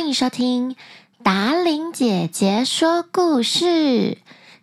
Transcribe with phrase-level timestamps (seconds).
[0.00, 0.76] 欢迎收听
[1.22, 4.16] 达伶姐姐说故事。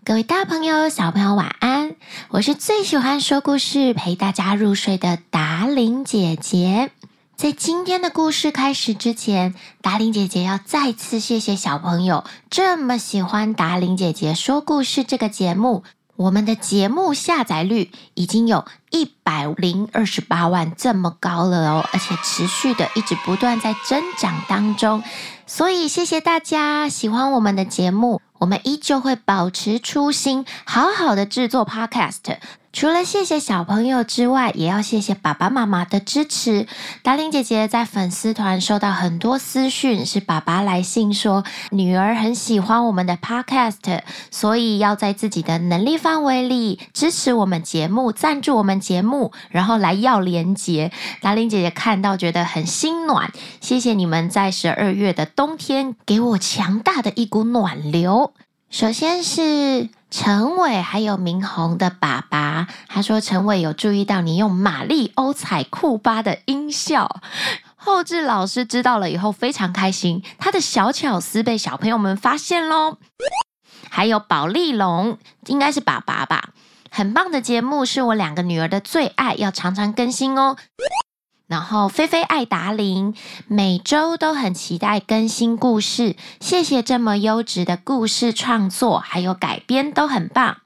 [0.04, 1.96] 各位大朋友、小朋友，晚安！
[2.29, 6.89] 我是最喜欢说故事、陪大家入睡的达伶姐姐。
[7.36, 9.54] 在今天的故事开始之前，
[9.84, 15.83] 达伶姐姐要再次谢谢小朋友这么喜欢达伶姐姐说故事这个节目。
[16.18, 25.04] 我们的节目下载率已经有一百零二十八万这么高了哦，而且持续的一直不断在增长当中，
[25.45, 32.38] 所以谢谢大家喜欢我们的节目，我们依旧会保持初心，好好的制作 Podcast。
[32.77, 36.67] 除了谢谢小朋友之外，也要谢谢爸爸妈妈的支持。
[37.02, 50.91] 达伶姐姐在粉丝团收到很多私讯，是爸爸来信说女儿很喜欢我们的 Podcast，所以要在自己的能力范围里支持我们节目，赞助我们节目，然后来要连结。
[51.19, 58.34] 达伶姐姐看到觉得很心暖，谢谢你们在十二月的冬天给我强大的一股暖流。
[58.70, 59.90] 首先是。
[60.10, 67.20] 陈伟还有明宏的爸爸，他说陈伟有注意到你用马里欧踩库巴的音效，
[67.76, 72.98] 后置老师知道了以后非常开心，他的小巧思被小朋友们发现喽。
[73.90, 76.52] 还有宝丽龙，应该是爸爸吧，
[76.90, 80.56] 很棒的节目，是我两个女儿的最爱，要常常更新哦。
[81.48, 83.16] 然后，菲菲爱达伶，
[83.48, 86.17] 每周都很期待更新故事。
[86.42, 90.58] 谢谢这么优质的故事创作，还有改编都很棒。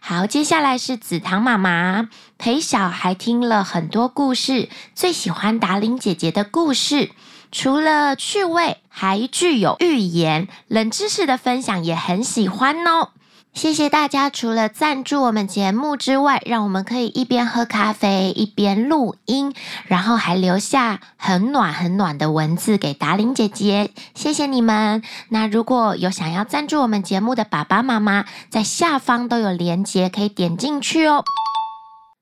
[0.00, 7.12] 好，接下来是紫糖妈妈陪小孩听了很多故事，最喜欢达伶姐姐的故事，
[7.52, 13.10] 除了趣味，还具有寓言、冷知识的分享，也很喜欢哦。
[13.54, 14.30] 谢谢大家！
[14.30, 19.54] 除了赞助我们节目之外，让我们可以一边喝咖啡一边录音，
[19.86, 25.02] 然后还留下很暖很暖的文字给达玲姐姐，谢谢你们！
[25.28, 31.22] 那如果有想要赞助我们节目的爸爸妈妈，在下方都有链接可以点进去哦。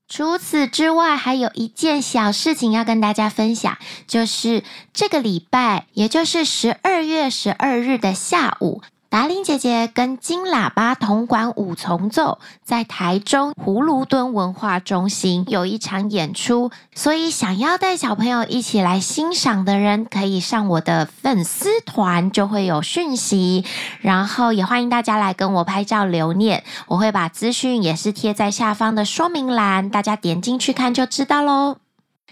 [0.08, 8.82] 除此之外，还有一件小事情要跟大家分享，就是这个礼拜，也就是十二月十二日的下午。
[9.10, 23.64] 达伶姐姐跟金喇叭铜管五重奏在台中葫芦墩文化中心有一场演出，所以想要带小朋友一起来欣赏的人，可以上我的粉丝团，就会有讯息。
[24.00, 31.78] 然后也欢迎大家来跟我拍照留念，我会把资讯也是贴在下方的说明栏，大家点进去看就知道喽。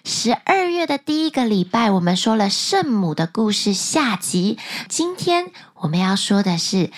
[0.04, 4.58] 十二月的第一个礼拜，我们说了圣母的故事下集。
[4.88, 6.90] 今天我们要说的是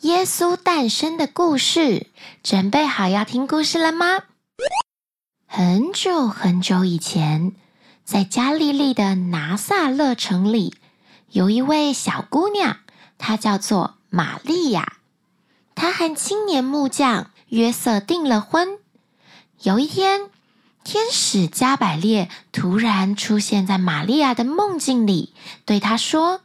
[0.00, 2.06] 耶稣诞生的故事。
[2.42, 4.20] 准备好要听故事了吗？
[5.46, 7.52] 很久很久以前，
[8.04, 10.74] 在加利利的拿撒勒城里，
[11.30, 12.78] 有一位小姑娘，
[13.18, 14.94] 她叫做玛利亚。
[15.74, 18.78] 她和青年木匠约瑟订了婚。
[19.62, 20.28] 有一天，
[20.84, 25.32] 天使加百列突然出现在玛利亚的梦境里，
[25.64, 26.42] 对她说：“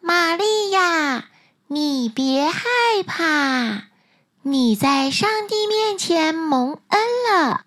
[0.00, 1.26] 玛利亚，
[1.66, 2.62] 你别害
[3.06, 3.88] 怕，
[4.40, 7.60] 你在上帝面前蒙恩了。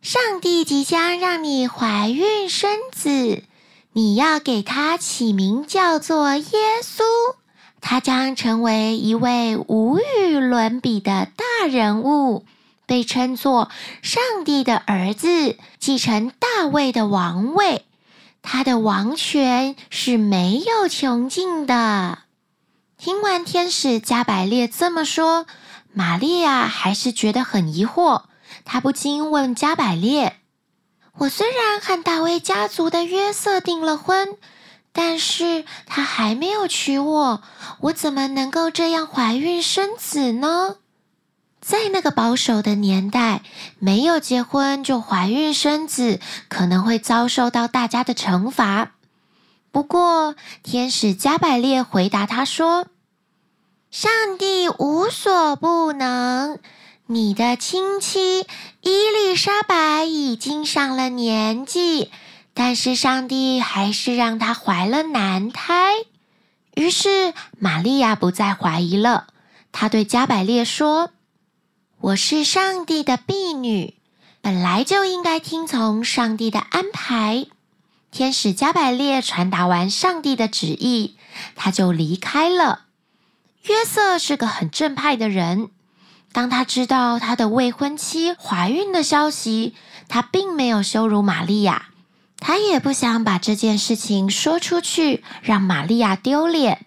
[0.00, 3.44] 上帝即将让你怀孕生子，
[3.92, 6.42] 你要给他起名叫做耶
[6.82, 7.04] 稣，
[7.80, 12.44] 他将成为一位无与伦比的大人物。”
[12.92, 13.70] 被称作
[14.02, 17.86] 上帝的儿子，继承大卫的王位，
[18.42, 22.18] 他的王权是没有穷尽的。
[22.98, 25.46] 听完天使加百列这么说，
[25.94, 28.24] 玛利亚还是觉得很疑惑。
[28.66, 30.36] 她不禁问加百列
[31.16, 34.36] ：“我虽然和大卫家族的约瑟订了婚，
[34.92, 37.42] 但是他还没有娶我，
[37.80, 40.76] 我怎么能够这样怀孕生子呢？”
[41.64, 43.42] 在那个保守的年代，
[43.78, 46.18] 没有结婚就怀孕生子，
[46.48, 48.90] 可能会遭受到大家的惩罚。
[49.70, 52.88] 不过，天使加百列回答他说
[53.92, 56.58] ：“上帝无所不能，
[57.06, 58.40] 你的亲戚
[58.80, 62.10] 伊丽莎白已经上了年纪，
[62.54, 65.92] 但是上帝还是让她怀了男胎。”
[66.74, 69.28] 于是，玛利亚不再怀疑了。
[69.70, 71.10] 她对加百列说。
[72.02, 73.94] 我是上帝的婢女，
[74.40, 77.46] 本来就应该听从上帝的安排。
[78.10, 81.14] 天使加百列传达完上帝的旨意，
[81.54, 82.86] 他就离开了。
[83.66, 85.70] 约瑟是个很正派的人，
[86.32, 89.76] 当他知道他的未婚妻怀孕的消息，
[90.08, 91.90] 他并没有羞辱玛利亚，
[92.40, 96.84] 他也不想把这件事情说出去，让玛利亚丢脸。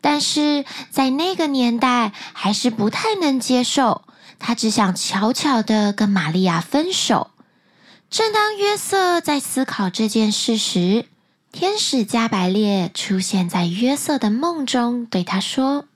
[0.00, 4.02] 但是在那个年代，还是不太能接受。
[4.46, 7.30] 他只想悄悄的跟玛利亚分手。
[8.10, 11.06] 正当约瑟在思考这件事时，
[11.50, 15.86] 天使加百列出现在约瑟的梦中，对他说：“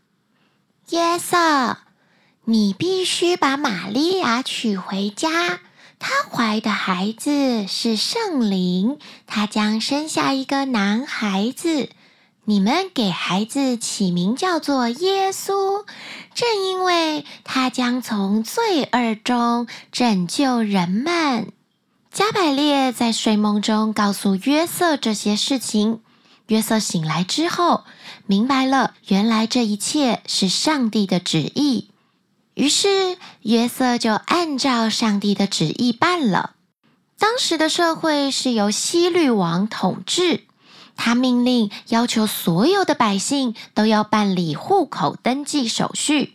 [0.88, 1.76] 约瑟，
[2.46, 5.60] 你必须把玛利亚娶回家。
[5.98, 11.90] 她怀的孩子是圣灵，她将生下一个男孩子。
[12.48, 15.84] 你们给孩子起名叫做耶稣，
[16.32, 21.52] 正因为他将从罪恶中拯救人们。”
[22.10, 26.00] 加百列在睡梦中告诉约瑟这些事情。
[26.46, 27.84] 约瑟醒来之后，
[28.24, 31.90] 明白了，原来这一切是上帝的旨意。
[32.54, 36.54] 于是，约瑟就按照上帝的旨意办了。
[37.18, 40.44] 当时的社会是由希律王统治，
[41.00, 46.34] 他命令要求所有的百姓都要办理户口登记手续，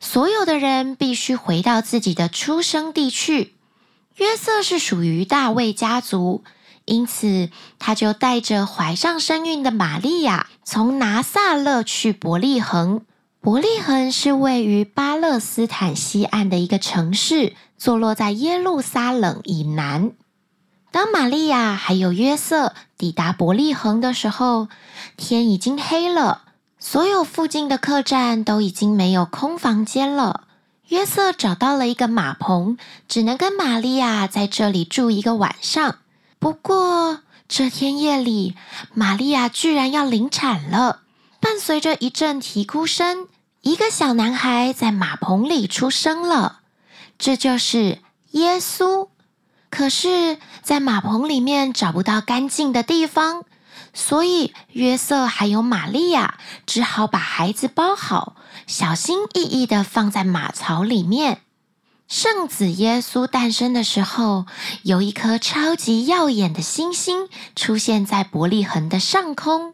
[0.00, 3.54] 所有的人必须回到自己的出生地去。
[4.16, 6.44] 约瑟是属于大卫家族，
[6.84, 7.48] 因此
[7.78, 13.00] 他就带着怀上身孕的玛利亚，从拿撒勒去伯利恒。
[13.40, 20.12] 伯利恒是位于巴勒斯坦西岸的一个城市，坐落在耶路撒冷以南。
[20.92, 24.68] 当玛利亚还有约瑟抵达伯利恒的时候，
[25.16, 26.42] 天已经黑了，
[26.78, 30.42] 所有附近的客栈都已经没有空房间了。
[30.88, 32.76] 约瑟找到了一个马棚，
[33.08, 35.96] 只能跟玛利亚在这里住一个晚上。
[36.38, 38.54] 不过这天夜里，
[38.92, 41.00] 玛利亚居然要临产了，
[41.40, 43.28] 伴随着一阵啼哭声，
[43.62, 46.60] 一个小男孩在马棚里出生了。
[47.16, 48.00] 这就是
[48.32, 49.08] 耶稣。
[49.72, 53.44] 可是，在马棚里面找不到干净的地方。
[53.94, 58.36] 所以，约瑟还有玛利亚只好把孩子包好，
[58.66, 61.40] 小心翼翼地放在马槽里面。
[62.06, 64.44] 圣子耶稣诞生的时候，
[64.82, 69.72] 有一颗超级耀眼的星星出现在伯利恒的上空。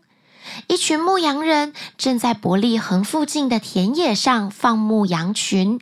[0.68, 5.80] 一群牧羊人正在伯利恒附近的田野上放牧羊群。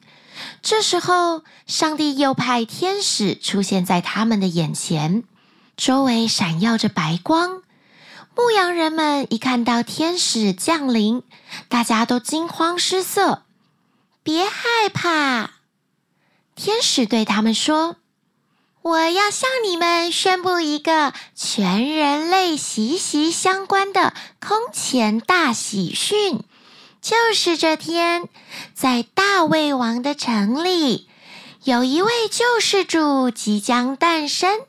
[0.62, 5.24] 这时候，上帝又派天使出现在他们的眼前，
[5.76, 7.62] 周围闪耀着白光。
[8.36, 11.22] 牧羊人们一看到天使降临，
[11.68, 13.44] 大家都惊慌失色。
[14.22, 15.52] 别害怕，
[16.54, 17.96] 天使对他们说
[18.82, 26.42] ：“我要向你们宣布一个全人类息息相关的空前大喜讯，
[27.00, 28.28] 就是这天，
[28.76, 31.08] 在大卫王的城里，
[31.64, 34.60] 有一位救世主即将诞生，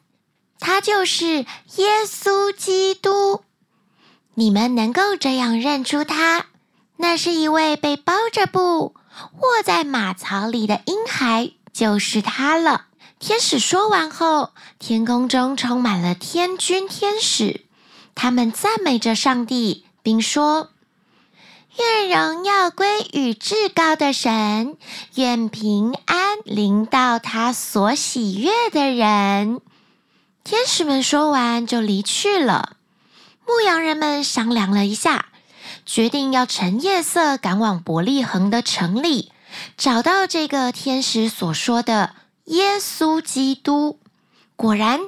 [0.62, 1.26] 他就是
[1.76, 3.42] 耶稣基督。”
[4.36, 6.46] 你们能够这样认出他，
[6.96, 8.96] 那是一位被包着布
[9.42, 12.86] 卧在马槽里的婴孩，就是他了。
[13.20, 17.66] 天使说完后，天空中充满了天军天使，
[18.16, 20.70] 他们赞美着上帝，并说
[21.80, 24.78] ：“愿荣耀归与至高的神，
[25.16, 29.62] 愿平安临到他所喜悦的人。”
[30.44, 32.78] 天使们说完就离去了。
[33.46, 35.28] 牧羊人们商量了一下，
[35.86, 39.32] 决定要趁夜色赶往伯利恒的城里，
[39.78, 42.16] 找到这个天使所说的
[42.46, 44.00] 耶稣基督。
[44.56, 45.02] 果然，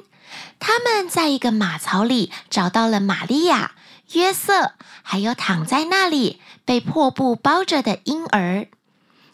[0.58, 3.72] 他们在一个马槽里找到了玛利亚、
[4.12, 8.68] 约瑟，还有躺在那里被破布包着的婴儿。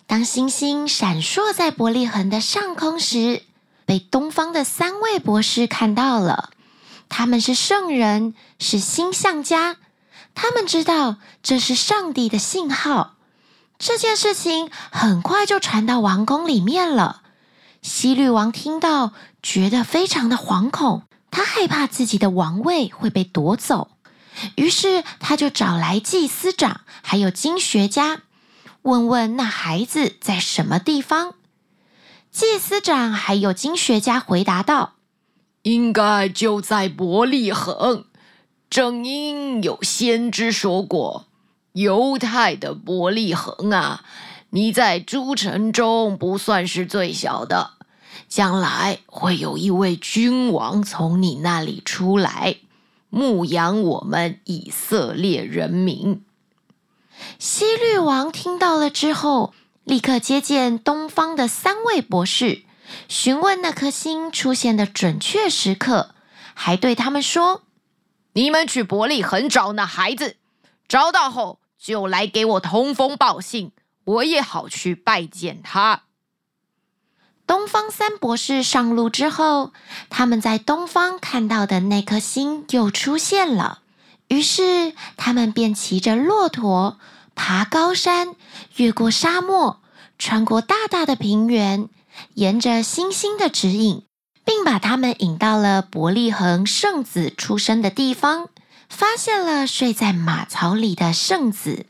[0.06, 3.42] 当星星闪烁在伯利恒的上空时，
[3.84, 6.50] 被东方的三位博士看到了。
[7.08, 9.76] 他们是圣人，是星象家，
[10.34, 13.14] 他们知道这是上帝的信号。
[13.78, 17.22] 这件事情很快就传到王宫里面了。
[17.82, 23.90] 希律王听到，觉得非常的惶恐，他害怕自己的王位会被夺走，
[24.56, 28.22] 于是他就找来祭司长，还有经学家，
[28.82, 31.34] 问问那孩子在什么地方。
[32.30, 34.92] 祭司长还有经学家回答道。
[35.62, 38.04] 应该就在伯利恒，
[38.70, 41.26] 正因有先知说过
[41.74, 44.04] ：“犹太的伯利恒啊，
[44.50, 47.72] 你在诸城中不算是最小的，
[48.28, 52.58] 将来会有一位君王从你那里出来，
[53.10, 56.24] 牧养我们以色列人民。”
[57.38, 62.62] 希律王听到了之后，立刻接见东方的三位博士。
[63.08, 66.14] 询问那颗星出现的准确时刻，
[66.54, 67.62] 还对他们说
[68.34, 70.36] ：“你们去伯利恒找那孩子，
[70.86, 73.72] 找到后就来给我通风报信，
[74.04, 76.02] 我也好去拜见他。”
[77.46, 79.72] 东方三博士上路之后，
[80.10, 83.78] 他们在东方看到的那颗星又出现了。
[84.28, 86.98] 于是，他们便骑着骆驼，
[87.36, 88.34] 爬高山，
[88.74, 89.78] 越过沙漠，
[90.18, 91.88] 穿过大大的平原，
[92.34, 94.02] 沿着星星的指引，
[94.44, 98.48] 并把他们引到了伯利恒圣子出生的地方，
[98.88, 101.86] 发现了睡在马槽里的圣子。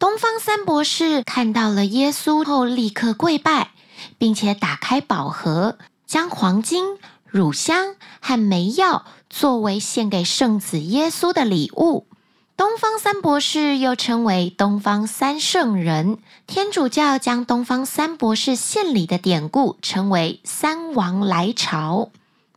[0.00, 3.70] 东方三博士看到了耶稣后，立刻跪拜。
[4.18, 12.06] 并且打开宝盒，将黄金、乳香和没药作为献给圣子耶稣的礼物。
[12.54, 16.18] 东方三博士又称为东方三圣人。
[16.46, 22.10] 天主教将东方三博士献礼的典故称为“三王来朝”。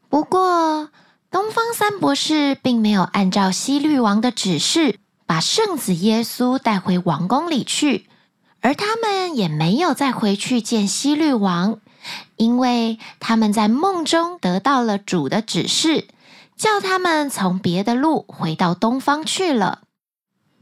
[0.10, 0.90] 不过，
[1.32, 8.08] 东方三博士并没有按照西律王的指示，把圣子耶稣带回王宫里去。
[8.66, 11.80] 而他们也没有再回去见西律王，
[12.36, 16.08] 因为他们在梦中得到了主的指示，
[16.58, 19.84] 叫他们从别的路回到东方去了。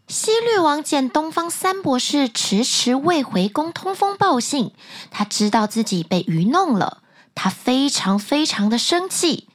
[0.09, 4.73] 西律王见东方三博士迟迟未回宫通风报信，
[5.09, 9.47] 他知道自己被愚弄了，他非常非常的生气。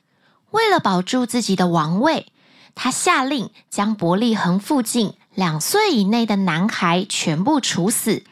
[0.52, 2.32] 为了保住自己的王位，
[2.74, 8.24] 他下令将伯利恒附近两岁以内的男孩全部处死。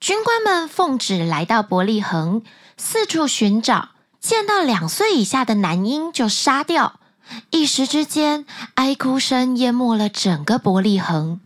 [0.00, 2.42] 军官们奉旨来到伯利恒，
[2.78, 6.98] 四处寻找，见到两岁以下的男婴就杀掉。
[7.50, 11.42] 一时之间，哀哭声淹没了整个伯利恒。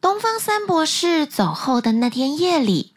[0.00, 2.94] 东方三博士走后的那天夜里，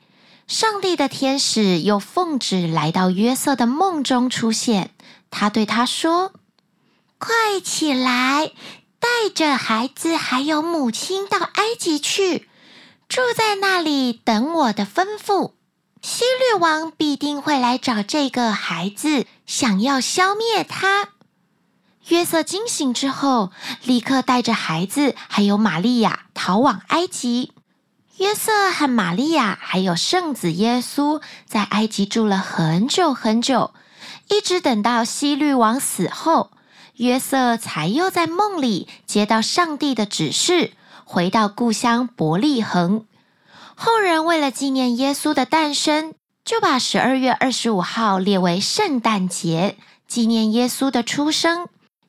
[0.47, 4.91] 上帝的天使又奉旨来到约瑟的梦中出现。
[5.29, 6.31] 他对他说
[7.19, 8.53] ：“快起来，
[8.99, 12.47] 带着孩子还有母亲到埃及去。”
[13.11, 15.51] 住在那里等我的吩咐。
[16.01, 21.09] 希律王必定会来找这个孩子，想要消灭他。
[22.07, 23.51] 约瑟惊醒之后，
[23.83, 27.51] 立刻带着孩子还有玛利亚逃往埃及。
[28.15, 33.73] 约瑟和玛利亚还有圣子耶稣在埃及住了很久很久，
[34.29, 36.51] 一直等到希律王死后，
[36.95, 40.71] 约瑟才又在梦里接到上帝的指示。
[41.05, 43.05] 回到故乡伯利恒，
[43.75, 46.13] 后人为了纪念耶稣的诞生，
[46.45, 51.67] 就把十二月二十五号列为圣诞节，纪念耶稣的出生。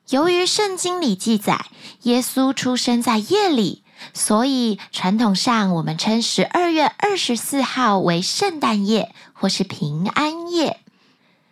[0.09, 1.65] 由于圣经里记载
[2.01, 10.81] 耶稣出生在夜里，所以传统上我们称十二月二十四号为圣诞夜或是平安夜。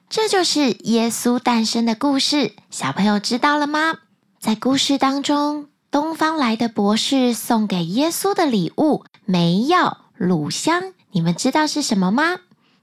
[0.09, 3.99] 这就是耶稣诞生的故事，小朋友知道了吗？
[4.37, 5.70] 在故事当中。
[5.91, 12.37] 东方来的博士送给耶稣的礼物没药、乳香，你们知道是什么吗？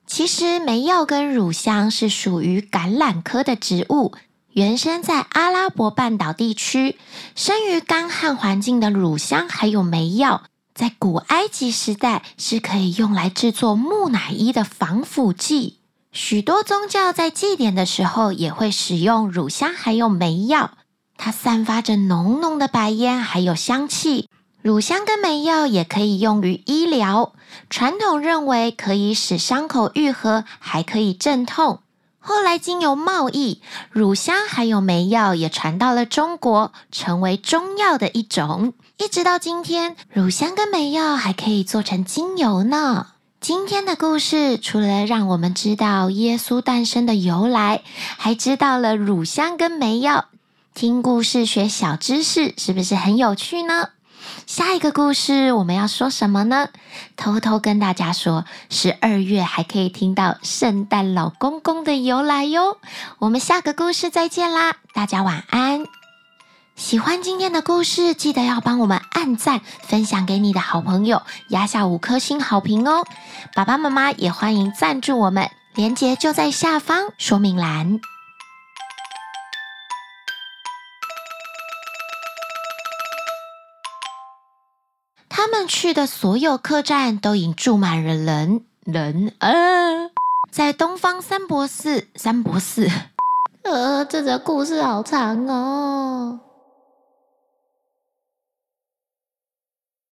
[0.07, 4.13] 其实没药跟乳香是属于橄榄科的植物，
[4.53, 6.99] 原生在阿拉伯半岛地区，
[7.35, 10.43] 生于干旱环境的乳香还有没药，
[10.75, 15.79] 在古埃及时代是可以用来制作木乃伊的防腐剂。
[16.13, 20.73] 许多宗教在祭典的时候也会使用乳香还有没药。
[21.19, 24.31] 它散发着浓浓的白烟，还有香气。
[24.63, 27.33] 乳香跟没药也可以用于医疗，
[27.69, 31.81] 传统认为可以使伤口愈合，还可以镇痛。
[32.19, 38.75] 后来经由贸易，乳香还有没药也传到了中国，成为中药的一种。
[38.99, 43.07] 一直到今天，乳香跟没药还可以做成精油呢。
[43.41, 47.83] 今天的故事除了让我们知道耶稣诞生的由来，
[48.17, 50.27] 还知道了乳香跟没药。
[50.75, 53.89] 听故事学小知识，是不是很有趣呢？
[54.47, 56.69] 下一个故事我们要说什么呢？
[57.17, 62.79] 偷偷跟大家说，十二月还可以听到圣诞老公公的由来哟。
[63.19, 65.85] 我们下个故事再见啦，大家晚安。
[66.77, 73.05] 喜欢今天的故事，记得要帮我们按赞、分享给你的好朋友，压下五颗星好评哦。
[73.55, 78.01] 爸爸妈妈也欢迎赞助我们，链接就在下方说明栏。
[85.51, 89.49] 他们去的所有客栈都已经住满了人人啊！
[90.53, 92.87] 在东方三博士三博士，
[93.65, 96.39] 呃，这个故事好长哦。